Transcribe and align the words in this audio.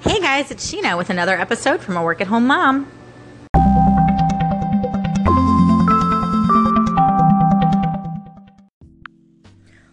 Hey 0.00 0.20
guys, 0.20 0.52
it's 0.52 0.72
Sheena 0.72 0.96
with 0.96 1.10
another 1.10 1.36
episode 1.36 1.80
from 1.80 1.96
a 1.96 2.02
work 2.04 2.20
at 2.20 2.28
home 2.28 2.46
mom. 2.46 2.86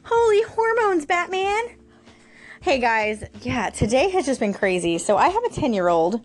Holy 0.03 0.43
hormones, 0.43 1.07
Batman! 1.07 1.63
Hey 2.61 2.79
guys, 2.79 3.23
yeah, 3.41 3.71
today 3.71 4.11
has 4.11 4.27
just 4.27 4.39
been 4.39 4.53
crazy. 4.53 4.99
So 4.99 5.17
I 5.17 5.29
have 5.29 5.43
a 5.43 5.49
10 5.49 5.73
year 5.73 5.87
old 5.87 6.23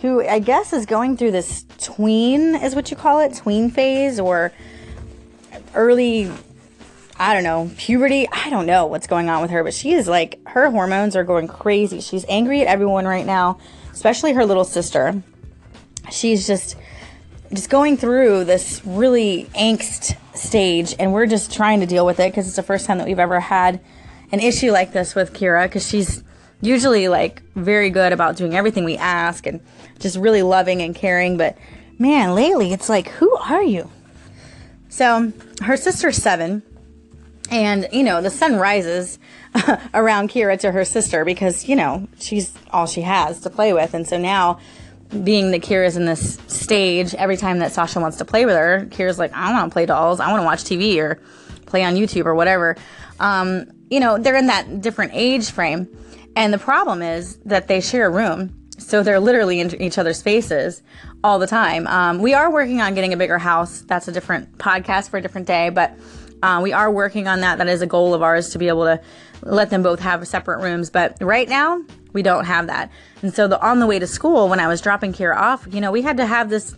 who 0.00 0.26
I 0.26 0.40
guess 0.40 0.72
is 0.72 0.84
going 0.84 1.16
through 1.16 1.30
this 1.30 1.64
tween, 1.78 2.56
is 2.56 2.74
what 2.74 2.90
you 2.90 2.96
call 2.96 3.20
it, 3.20 3.34
tween 3.34 3.70
phase 3.70 4.18
or 4.18 4.50
early 5.76 6.32
I 7.20 7.34
don't 7.34 7.44
know, 7.44 7.70
puberty. 7.76 8.26
I 8.32 8.48
don't 8.48 8.64
know 8.64 8.86
what's 8.86 9.06
going 9.06 9.28
on 9.28 9.42
with 9.42 9.50
her, 9.50 9.62
but 9.62 9.74
she 9.74 9.92
is 9.92 10.08
like, 10.08 10.40
her 10.48 10.70
hormones 10.70 11.14
are 11.16 11.22
going 11.22 11.48
crazy. 11.48 12.00
She's 12.00 12.24
angry 12.30 12.62
at 12.62 12.66
everyone 12.66 13.04
right 13.04 13.26
now, 13.26 13.58
especially 13.92 14.32
her 14.32 14.46
little 14.46 14.64
sister. 14.64 15.22
She's 16.10 16.46
just, 16.46 16.76
just 17.52 17.68
going 17.68 17.98
through 17.98 18.44
this 18.44 18.80
really 18.86 19.50
angst 19.54 20.16
stage, 20.34 20.94
and 20.98 21.12
we're 21.12 21.26
just 21.26 21.52
trying 21.52 21.80
to 21.80 21.86
deal 21.86 22.06
with 22.06 22.20
it 22.20 22.32
because 22.32 22.46
it's 22.46 22.56
the 22.56 22.62
first 22.62 22.86
time 22.86 22.96
that 22.96 23.06
we've 23.06 23.18
ever 23.18 23.38
had 23.38 23.82
an 24.32 24.40
issue 24.40 24.70
like 24.70 24.94
this 24.94 25.14
with 25.14 25.34
Kira 25.34 25.64
because 25.64 25.86
she's 25.86 26.24
usually 26.62 27.08
like 27.08 27.42
very 27.54 27.90
good 27.90 28.14
about 28.14 28.36
doing 28.36 28.54
everything 28.54 28.84
we 28.84 28.96
ask 28.96 29.46
and 29.46 29.60
just 29.98 30.16
really 30.16 30.42
loving 30.42 30.80
and 30.80 30.94
caring. 30.94 31.36
But 31.36 31.58
man, 31.98 32.34
lately 32.34 32.72
it's 32.72 32.88
like, 32.88 33.08
who 33.08 33.36
are 33.36 33.62
you? 33.62 33.90
So 34.88 35.34
her 35.60 35.76
sister's 35.76 36.16
seven 36.16 36.62
and, 37.50 37.88
you 37.92 38.02
know, 38.02 38.22
the 38.22 38.30
sun 38.30 38.56
rises 38.56 39.18
around 39.94 40.30
Kira 40.30 40.58
to 40.60 40.72
her 40.72 40.84
sister 40.84 41.24
because, 41.24 41.68
you 41.68 41.76
know, 41.76 42.08
she's 42.18 42.52
all 42.70 42.86
she 42.86 43.00
has 43.02 43.40
to 43.40 43.50
play 43.50 43.72
with. 43.72 43.94
And 43.94 44.06
so 44.06 44.18
now, 44.18 44.58
being 45.24 45.50
that 45.50 45.62
Kira's 45.62 45.96
in 45.96 46.04
this 46.04 46.38
stage, 46.46 47.14
every 47.14 47.36
time 47.36 47.58
that 47.58 47.72
Sasha 47.72 48.00
wants 48.00 48.18
to 48.18 48.24
play 48.24 48.46
with 48.46 48.54
her, 48.54 48.86
Kira's 48.90 49.18
like, 49.18 49.32
I 49.32 49.52
want 49.52 49.70
to 49.70 49.72
play 49.72 49.86
dolls. 49.86 50.20
I 50.20 50.30
want 50.30 50.40
to 50.40 50.44
watch 50.44 50.62
TV 50.62 50.98
or 50.98 51.20
play 51.66 51.82
on 51.84 51.94
YouTube 51.94 52.26
or 52.26 52.34
whatever. 52.34 52.76
Um, 53.18 53.66
you 53.90 53.98
know, 53.98 54.18
they're 54.18 54.36
in 54.36 54.46
that 54.46 54.80
different 54.80 55.12
age 55.14 55.50
frame. 55.50 55.88
And 56.36 56.54
the 56.54 56.58
problem 56.58 57.02
is 57.02 57.36
that 57.38 57.66
they 57.66 57.80
share 57.80 58.06
a 58.06 58.10
room. 58.10 58.56
So 58.78 59.02
they're 59.02 59.20
literally 59.20 59.60
in 59.60 59.82
each 59.82 59.98
other's 59.98 60.22
faces 60.22 60.82
all 61.22 61.38
the 61.38 61.46
time. 61.46 61.86
Um, 61.86 62.18
we 62.20 62.32
are 62.32 62.50
working 62.50 62.80
on 62.80 62.94
getting 62.94 63.12
a 63.12 63.16
bigger 63.16 63.38
house. 63.38 63.82
That's 63.82 64.08
a 64.08 64.12
different 64.12 64.58
podcast 64.58 65.10
for 65.10 65.18
a 65.18 65.22
different 65.22 65.46
day. 65.46 65.68
But 65.68 65.98
uh, 66.42 66.60
we 66.62 66.72
are 66.72 66.90
working 66.90 67.28
on 67.28 67.40
that. 67.40 67.58
That 67.58 67.68
is 67.68 67.82
a 67.82 67.86
goal 67.86 68.14
of 68.14 68.22
ours 68.22 68.50
to 68.50 68.58
be 68.58 68.68
able 68.68 68.84
to 68.84 69.00
let 69.42 69.70
them 69.70 69.82
both 69.82 70.00
have 70.00 70.26
separate 70.26 70.62
rooms. 70.62 70.90
But 70.90 71.16
right 71.20 71.48
now, 71.48 71.82
we 72.12 72.22
don't 72.22 72.44
have 72.44 72.66
that. 72.66 72.90
And 73.22 73.32
so 73.32 73.48
the, 73.48 73.60
on 73.64 73.80
the 73.80 73.86
way 73.86 73.98
to 73.98 74.06
school, 74.06 74.48
when 74.48 74.60
I 74.60 74.66
was 74.68 74.80
dropping 74.80 75.12
Kira 75.12 75.36
off, 75.36 75.66
you 75.70 75.80
know, 75.80 75.90
we 75.90 76.02
had 76.02 76.16
to 76.16 76.26
have 76.26 76.50
this 76.50 76.74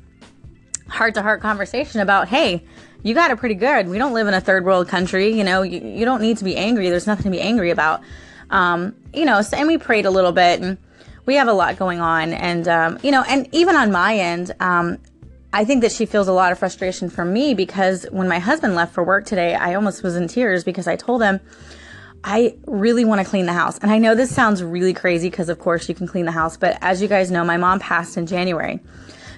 heart 0.89 1.15
to 1.15 1.23
heart 1.23 1.41
conversation 1.41 2.01
about, 2.01 2.29
hey, 2.29 2.65
you 3.03 3.15
got 3.15 3.31
it 3.31 3.39
pretty 3.39 3.55
good. 3.55 3.89
We 3.89 3.99
don't 3.99 4.13
live 4.13 4.29
in 4.29 4.35
a 4.35 4.41
third 4.41 4.65
world 4.65 4.89
country. 4.89 5.33
You 5.37 5.45
know, 5.45 5.63
you, 5.63 5.81
you 5.81 6.05
don't 6.05 6.21
need 6.23 6.39
to 6.39 6.45
be 6.45 6.57
angry. 6.57 6.89
There's 6.89 7.07
nothing 7.07 7.25
to 7.25 7.31
be 7.31 7.41
angry 7.41 7.71
about. 7.71 8.03
Um, 8.51 8.95
you 9.13 9.25
know, 9.25 9.43
so, 9.43 9.57
and 9.57 9.67
we 9.67 9.79
prayed 9.79 10.07
a 10.07 10.11
little 10.11 10.33
bit 10.33 10.61
and 10.61 10.79
we 11.25 11.37
have 11.37 11.49
a 11.49 11.53
lot 11.53 11.79
going 11.79 12.01
on. 12.01 12.33
And, 12.33 12.69
um, 12.69 12.99
you 13.03 13.11
know, 13.11 13.25
and 13.27 13.49
even 13.53 13.77
on 13.77 13.91
my 13.91 14.15
end, 14.17 14.55
um, 14.61 14.99
I 15.53 15.65
think 15.65 15.83
that 15.83 15.93
she 15.93 16.07
feels 16.07 16.29
a 16.29 16.33
lot 16.33 16.51
of 16.51 16.59
frustration 16.59 17.11
from 17.11 17.33
me 17.33 17.53
because 17.53 18.07
when 18.11 18.27
my 18.27 18.39
husband 18.39 18.75
left 18.75 18.95
for 18.95 19.05
work 19.05 19.27
today, 19.27 19.55
I 19.55 19.75
almost 19.75 20.03
was 20.03 20.17
in 20.17 20.27
tears 20.27 20.65
because 20.65 20.87
I 20.87 20.97
told 20.97 21.23
him, 21.23 21.41
I 22.25 22.57
really 22.67 23.05
want 23.05 23.21
to 23.21 23.29
clean 23.29 23.47
the 23.47 23.53
house. 23.53 23.79
And 23.79 23.91
I 23.91 23.99
know 23.99 24.15
this 24.15 24.35
sounds 24.35 24.63
really 24.63 24.95
crazy 24.95 25.29
because, 25.29 25.49
of 25.49 25.59
course, 25.59 25.89
you 25.89 25.95
can 25.95 26.07
clean 26.07 26.25
the 26.25 26.33
house. 26.33 26.57
But 26.57 26.79
as 26.81 27.03
you 27.03 27.09
guys 27.09 27.31
know, 27.31 27.45
my 27.45 27.57
mom 27.57 27.81
passed 27.81 28.17
in 28.17 28.27
January. 28.27 28.81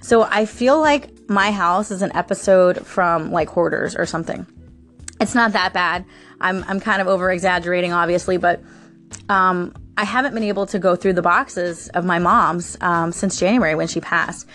So 0.03 0.23
I 0.23 0.45
feel 0.45 0.79
like 0.81 1.11
my 1.29 1.51
house 1.51 1.91
is 1.91 2.03
an 2.03 2.15
episode 2.15 2.87
from 2.87 3.33
like 3.33 3.49
Hoarders 3.49 3.97
or 3.97 4.06
something. 4.06 4.47
It's 5.21 5.34
not 5.34 5.53
that 5.53 5.72
bad. 5.72 6.05
I'm, 6.41 6.62
I'm 6.69 6.78
kind 6.78 7.00
of 7.00 7.09
over 7.09 7.31
exaggerating, 7.31 7.93
obviously, 7.93 8.37
but 8.37 8.61
um, 9.28 9.72
I 9.97 10.05
haven't 10.05 10.34
been 10.34 10.44
able 10.44 10.67
to 10.67 10.78
go 10.78 10.94
through 10.94 11.15
the 11.15 11.22
boxes 11.22 11.88
of 11.91 12.05
my 12.05 12.19
mom's 12.19 12.77
um, 12.81 13.12
since 13.12 13.41
January 13.41 13.75
when 13.75 13.88
she 13.88 14.00
passed. 14.00 14.47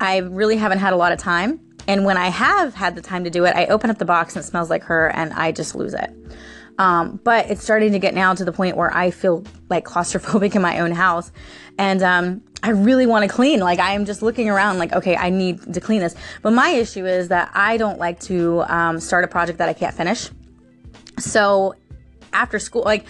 I 0.00 0.18
really 0.18 0.56
haven't 0.56 0.78
had 0.78 0.92
a 0.92 0.96
lot 0.96 1.12
of 1.12 1.18
time. 1.18 1.60
And 1.88 2.04
when 2.04 2.16
I 2.16 2.28
have 2.28 2.74
had 2.74 2.94
the 2.96 3.02
time 3.02 3.24
to 3.24 3.30
do 3.30 3.44
it, 3.44 3.54
I 3.54 3.66
open 3.66 3.90
up 3.90 3.98
the 3.98 4.04
box 4.04 4.34
and 4.34 4.44
it 4.44 4.48
smells 4.48 4.70
like 4.70 4.82
her 4.84 5.08
and 5.08 5.32
I 5.32 5.52
just 5.52 5.74
lose 5.74 5.94
it. 5.94 6.10
Um, 6.78 7.20
but 7.24 7.50
it's 7.50 7.62
starting 7.62 7.92
to 7.92 7.98
get 7.98 8.14
now 8.14 8.34
to 8.34 8.44
the 8.44 8.52
point 8.52 8.76
where 8.76 8.94
I 8.94 9.10
feel 9.10 9.44
like 9.70 9.84
claustrophobic 9.84 10.54
in 10.54 10.62
my 10.62 10.80
own 10.80 10.92
house. 10.92 11.32
And 11.78 12.02
um, 12.02 12.42
I 12.62 12.70
really 12.70 13.06
want 13.06 13.22
to 13.22 13.34
clean. 13.34 13.60
Like 13.60 13.78
I 13.78 13.92
am 13.92 14.04
just 14.04 14.22
looking 14.22 14.50
around 14.50 14.78
like, 14.78 14.92
okay, 14.92 15.16
I 15.16 15.30
need 15.30 15.72
to 15.74 15.80
clean 15.80 16.00
this. 16.00 16.14
But 16.42 16.52
my 16.52 16.70
issue 16.70 17.06
is 17.06 17.28
that 17.28 17.50
I 17.54 17.76
don't 17.76 17.98
like 17.98 18.20
to 18.20 18.62
um, 18.62 19.00
start 19.00 19.24
a 19.24 19.28
project 19.28 19.58
that 19.58 19.68
I 19.68 19.72
can't 19.72 19.94
finish. 19.94 20.28
So 21.18 21.74
after 22.32 22.58
school, 22.58 22.82
like 22.82 23.06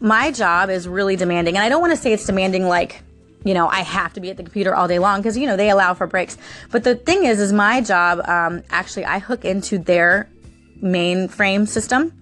my 0.00 0.30
job 0.30 0.68
is 0.68 0.86
really 0.86 1.16
demanding. 1.16 1.56
And 1.56 1.64
I 1.64 1.68
don't 1.68 1.80
want 1.80 1.92
to 1.92 1.96
say 1.96 2.12
it's 2.12 2.26
demanding 2.26 2.66
like 2.66 3.02
you 3.46 3.54
know, 3.54 3.68
I 3.68 3.80
have 3.82 4.12
to 4.14 4.20
be 4.20 4.28
at 4.30 4.36
the 4.36 4.42
computer 4.42 4.74
all 4.74 4.88
day 4.88 4.98
long 4.98 5.20
because, 5.20 5.38
you 5.38 5.46
know, 5.46 5.56
they 5.56 5.70
allow 5.70 5.94
for 5.94 6.08
breaks. 6.08 6.36
But 6.72 6.82
the 6.82 6.96
thing 6.96 7.24
is, 7.24 7.40
is 7.40 7.52
my 7.52 7.80
job, 7.80 8.20
um, 8.28 8.64
actually, 8.70 9.04
I 9.04 9.20
hook 9.20 9.44
into 9.44 9.78
their 9.78 10.28
mainframe 10.82 11.68
system. 11.68 12.12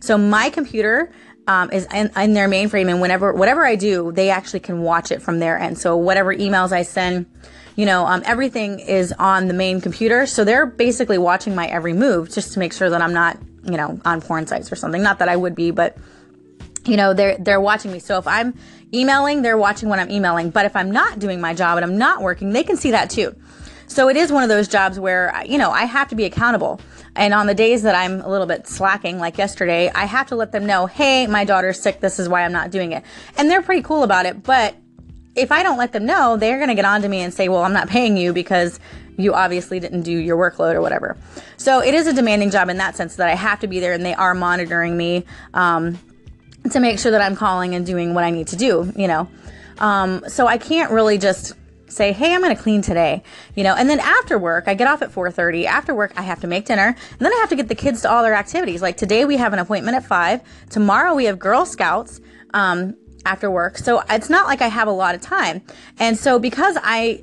So 0.00 0.16
my 0.16 0.48
computer, 0.48 1.12
um, 1.46 1.70
is 1.70 1.86
in, 1.92 2.10
in, 2.16 2.32
their 2.32 2.48
mainframe 2.48 2.88
and 2.88 3.00
whenever, 3.00 3.32
whatever 3.34 3.66
I 3.66 3.76
do, 3.76 4.10
they 4.12 4.30
actually 4.30 4.60
can 4.60 4.80
watch 4.80 5.10
it 5.10 5.20
from 5.20 5.38
there. 5.38 5.58
And 5.58 5.76
so 5.76 5.96
whatever 5.96 6.34
emails 6.34 6.72
I 6.72 6.82
send, 6.82 7.26
you 7.76 7.84
know, 7.84 8.06
um, 8.06 8.22
everything 8.24 8.80
is 8.80 9.12
on 9.18 9.48
the 9.48 9.54
main 9.54 9.82
computer. 9.82 10.24
So 10.24 10.44
they're 10.44 10.64
basically 10.64 11.18
watching 11.18 11.54
my 11.54 11.66
every 11.66 11.92
move 11.92 12.30
just 12.30 12.54
to 12.54 12.58
make 12.58 12.72
sure 12.72 12.88
that 12.88 13.02
I'm 13.02 13.12
not, 13.12 13.36
you 13.64 13.76
know, 13.76 14.00
on 14.06 14.22
porn 14.22 14.46
sites 14.46 14.72
or 14.72 14.76
something. 14.76 15.02
Not 15.02 15.18
that 15.18 15.28
I 15.28 15.36
would 15.36 15.54
be, 15.54 15.72
but 15.72 15.98
you 16.90 16.96
know, 16.96 17.14
they're, 17.14 17.36
they're 17.38 17.60
watching 17.60 17.92
me. 17.92 18.00
So 18.00 18.18
if 18.18 18.26
I'm 18.26 18.52
emailing, 18.92 19.42
they're 19.42 19.56
watching 19.56 19.88
when 19.88 20.00
I'm 20.00 20.10
emailing. 20.10 20.50
But 20.50 20.66
if 20.66 20.74
I'm 20.74 20.90
not 20.90 21.20
doing 21.20 21.40
my 21.40 21.54
job 21.54 21.78
and 21.78 21.84
I'm 21.84 21.96
not 21.96 22.20
working, 22.20 22.52
they 22.52 22.64
can 22.64 22.76
see 22.76 22.90
that 22.90 23.10
too. 23.10 23.34
So 23.86 24.08
it 24.08 24.16
is 24.16 24.30
one 24.30 24.42
of 24.42 24.48
those 24.48 24.68
jobs 24.68 24.98
where, 24.98 25.32
you 25.46 25.56
know, 25.56 25.70
I 25.70 25.84
have 25.84 26.08
to 26.08 26.16
be 26.16 26.24
accountable. 26.24 26.80
And 27.14 27.32
on 27.32 27.46
the 27.46 27.54
days 27.54 27.82
that 27.82 27.94
I'm 27.94 28.20
a 28.20 28.28
little 28.28 28.46
bit 28.46 28.66
slacking, 28.66 29.18
like 29.18 29.38
yesterday, 29.38 29.90
I 29.94 30.04
have 30.04 30.26
to 30.28 30.36
let 30.36 30.52
them 30.52 30.66
know, 30.66 30.86
hey, 30.86 31.26
my 31.26 31.44
daughter's 31.44 31.80
sick. 31.80 32.00
This 32.00 32.18
is 32.18 32.28
why 32.28 32.44
I'm 32.44 32.52
not 32.52 32.70
doing 32.70 32.92
it. 32.92 33.04
And 33.36 33.48
they're 33.48 33.62
pretty 33.62 33.82
cool 33.82 34.02
about 34.02 34.26
it. 34.26 34.42
But 34.42 34.76
if 35.36 35.52
I 35.52 35.62
don't 35.62 35.78
let 35.78 35.92
them 35.92 36.06
know, 36.06 36.36
they're 36.36 36.58
going 36.58 36.68
to 36.68 36.74
get 36.74 36.84
on 36.84 37.02
to 37.02 37.08
me 37.08 37.20
and 37.20 37.32
say, 37.32 37.48
well, 37.48 37.62
I'm 37.62 37.72
not 37.72 37.88
paying 37.88 38.16
you 38.16 38.32
because 38.32 38.80
you 39.16 39.34
obviously 39.34 39.78
didn't 39.78 40.02
do 40.02 40.12
your 40.12 40.36
workload 40.36 40.74
or 40.74 40.80
whatever. 40.80 41.16
So 41.56 41.80
it 41.80 41.94
is 41.94 42.06
a 42.06 42.12
demanding 42.12 42.50
job 42.50 42.68
in 42.68 42.78
that 42.78 42.96
sense 42.96 43.16
that 43.16 43.28
I 43.28 43.34
have 43.34 43.60
to 43.60 43.66
be 43.66 43.80
there 43.80 43.92
and 43.92 44.04
they 44.04 44.14
are 44.14 44.34
monitoring 44.34 44.96
me. 44.96 45.24
Um, 45.52 45.98
to 46.70 46.80
make 46.80 46.98
sure 46.98 47.12
that 47.12 47.20
I'm 47.20 47.36
calling 47.36 47.74
and 47.74 47.86
doing 47.86 48.14
what 48.14 48.24
I 48.24 48.30
need 48.30 48.48
to 48.48 48.56
do, 48.56 48.92
you 48.96 49.08
know. 49.08 49.28
Um, 49.78 50.24
so 50.28 50.46
I 50.46 50.58
can't 50.58 50.90
really 50.90 51.18
just 51.18 51.54
say, 51.88 52.12
"Hey, 52.12 52.34
I'm 52.34 52.42
going 52.42 52.54
to 52.54 52.62
clean 52.62 52.82
today," 52.82 53.22
you 53.54 53.64
know. 53.64 53.74
And 53.74 53.88
then 53.88 54.00
after 54.00 54.38
work, 54.38 54.64
I 54.66 54.74
get 54.74 54.86
off 54.86 55.02
at 55.02 55.10
4:30. 55.10 55.66
After 55.66 55.94
work, 55.94 56.12
I 56.16 56.22
have 56.22 56.40
to 56.40 56.46
make 56.46 56.66
dinner, 56.66 56.86
and 56.86 57.18
then 57.18 57.32
I 57.32 57.36
have 57.40 57.48
to 57.48 57.56
get 57.56 57.68
the 57.68 57.74
kids 57.74 58.02
to 58.02 58.10
all 58.10 58.22
their 58.22 58.34
activities. 58.34 58.82
Like 58.82 58.96
today, 58.96 59.24
we 59.24 59.38
have 59.38 59.52
an 59.52 59.58
appointment 59.58 59.96
at 59.96 60.04
five. 60.04 60.40
Tomorrow, 60.68 61.14
we 61.14 61.24
have 61.24 61.38
Girl 61.38 61.64
Scouts. 61.64 62.20
Um, 62.52 62.96
after 63.24 63.50
work. 63.50 63.78
So 63.78 64.02
it's 64.08 64.30
not 64.30 64.46
like 64.46 64.62
I 64.62 64.68
have 64.68 64.88
a 64.88 64.92
lot 64.92 65.14
of 65.14 65.20
time. 65.20 65.62
And 65.98 66.16
so 66.16 66.38
because 66.38 66.76
I 66.82 67.22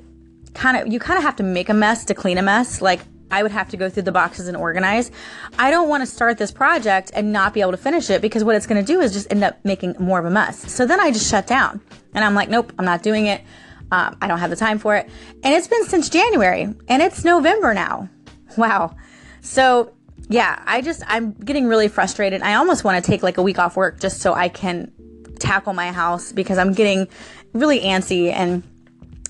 kind 0.54 0.76
of 0.76 0.92
you 0.92 0.98
kind 0.98 1.18
of 1.18 1.24
have 1.24 1.36
to 1.36 1.42
make 1.42 1.68
a 1.68 1.74
mess 1.74 2.04
to 2.06 2.14
clean 2.14 2.38
a 2.38 2.42
mess. 2.42 2.80
Like 2.80 3.00
I 3.30 3.42
would 3.42 3.52
have 3.52 3.68
to 3.70 3.76
go 3.76 3.90
through 3.90 4.04
the 4.04 4.12
boxes 4.12 4.48
and 4.48 4.56
organize. 4.56 5.10
I 5.58 5.70
don't 5.70 5.88
want 5.88 6.02
to 6.02 6.06
start 6.06 6.38
this 6.38 6.50
project 6.50 7.10
and 7.14 7.32
not 7.32 7.54
be 7.54 7.60
able 7.60 7.72
to 7.72 7.76
finish 7.76 8.10
it 8.10 8.22
because 8.22 8.44
what 8.44 8.56
it's 8.56 8.66
going 8.66 8.84
to 8.84 8.92
do 8.92 9.00
is 9.00 9.12
just 9.12 9.30
end 9.30 9.44
up 9.44 9.62
making 9.64 9.94
more 9.98 10.18
of 10.18 10.24
a 10.24 10.30
mess. 10.30 10.70
So 10.72 10.86
then 10.86 11.00
I 11.00 11.10
just 11.10 11.30
shut 11.30 11.46
down 11.46 11.80
and 12.14 12.24
I'm 12.24 12.34
like, 12.34 12.48
nope, 12.48 12.72
I'm 12.78 12.84
not 12.84 13.02
doing 13.02 13.26
it. 13.26 13.42
Um, 13.90 14.16
I 14.20 14.28
don't 14.28 14.38
have 14.38 14.50
the 14.50 14.56
time 14.56 14.78
for 14.78 14.96
it. 14.96 15.08
And 15.42 15.54
it's 15.54 15.68
been 15.68 15.84
since 15.84 16.08
January 16.08 16.74
and 16.88 17.02
it's 17.02 17.24
November 17.24 17.74
now. 17.74 18.08
Wow. 18.56 18.96
So 19.40 19.92
yeah, 20.28 20.62
I 20.66 20.82
just, 20.82 21.02
I'm 21.06 21.32
getting 21.32 21.66
really 21.66 21.88
frustrated. 21.88 22.42
I 22.42 22.54
almost 22.54 22.84
want 22.84 23.02
to 23.02 23.10
take 23.10 23.22
like 23.22 23.38
a 23.38 23.42
week 23.42 23.58
off 23.58 23.76
work 23.76 24.00
just 24.00 24.20
so 24.20 24.34
I 24.34 24.48
can 24.48 24.92
tackle 25.38 25.72
my 25.72 25.92
house 25.92 26.32
because 26.32 26.58
I'm 26.58 26.74
getting 26.74 27.08
really 27.52 27.80
antsy 27.80 28.32
and 28.32 28.62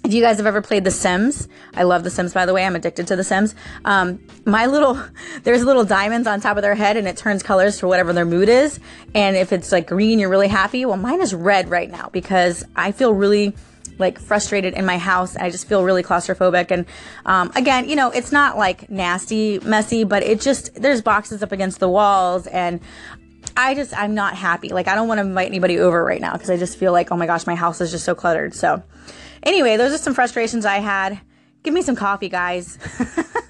if 0.09 0.15
you 0.15 0.23
guys 0.23 0.39
have 0.39 0.47
ever 0.47 0.63
played 0.63 0.85
The 0.85 0.91
Sims, 0.91 1.49
I 1.75 1.83
love 1.83 2.03
The 2.03 2.09
Sims, 2.09 2.33
by 2.33 2.47
the 2.47 2.55
way. 2.55 2.65
I'm 2.65 2.75
addicted 2.75 3.07
to 3.09 3.17
The 3.17 3.23
Sims. 3.23 3.55
Um, 3.85 4.19
my 4.47 4.65
little, 4.65 4.99
there's 5.43 5.63
little 5.63 5.85
diamonds 5.85 6.27
on 6.27 6.41
top 6.41 6.57
of 6.57 6.63
their 6.63 6.75
head 6.75 6.97
and 6.97 7.07
it 7.07 7.19
turns 7.19 7.43
colors 7.43 7.79
for 7.79 7.89
whatever 7.89 8.15
their 8.15 8.25
mood 8.25 8.49
is. 8.49 8.81
And 9.15 9.37
if 9.37 9.53
it's 9.53 9.71
like 9.71 9.87
green, 9.87 10.19
you're 10.19 10.31
really 10.31 10.49
happy. 10.49 10.87
Well, 10.87 10.97
mine 10.97 11.21
is 11.21 11.35
red 11.35 11.69
right 11.69 11.91
now 11.91 12.09
because 12.11 12.65
I 12.75 12.93
feel 12.93 13.13
really 13.13 13.55
like 13.99 14.19
frustrated 14.19 14.73
in 14.73 14.87
my 14.87 14.97
house. 14.97 15.37
I 15.37 15.51
just 15.51 15.69
feel 15.69 15.85
really 15.85 16.03
claustrophobic. 16.03 16.71
And 16.71 16.87
um, 17.27 17.53
again, 17.55 17.87
you 17.87 17.95
know, 17.95 18.11
it's 18.11 18.33
not 18.33 18.57
like 18.57 18.89
nasty, 18.89 19.59
messy, 19.59 20.05
but 20.05 20.23
it 20.23 20.41
just, 20.41 20.75
there's 20.81 21.03
boxes 21.03 21.43
up 21.43 21.53
against 21.53 21.81
the 21.81 21.89
walls 21.89 22.47
and 22.47 22.81
I 23.59 23.75
just, 23.75 23.93
I'm 23.97 24.15
not 24.15 24.35
happy. 24.35 24.69
Like, 24.71 24.89
I 24.89 24.95
don't 24.95 25.09
want 25.09 25.19
to 25.19 25.27
invite 25.27 25.49
anybody 25.49 25.79
over 25.79 26.03
right 26.03 26.21
now 26.21 26.33
because 26.33 26.49
I 26.49 26.57
just 26.57 26.79
feel 26.79 26.93
like, 26.93 27.11
oh 27.13 27.17
my 27.17 27.27
gosh, 27.27 27.47
my 27.47 27.57
house 27.57 27.81
is 27.81 27.91
just 27.91 28.05
so 28.05 28.15
cluttered. 28.15 28.55
So, 28.55 28.83
Anyway, 29.43 29.77
those 29.77 29.93
are 29.93 29.99
some 29.99 30.15
frustrations 30.15 30.67
I 30.67 30.79
had. 30.79 31.21
Give 31.63 31.75
me 31.75 31.83
some 31.83 31.97
coffee, 31.97 32.29
guys. 32.29 32.79